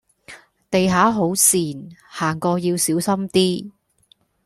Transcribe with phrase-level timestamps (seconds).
[0.71, 3.71] 地下好跣，行過要小心啲